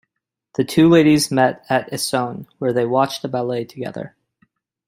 [0.55, 4.15] The two ladies met at Essone where they watched a ballet together.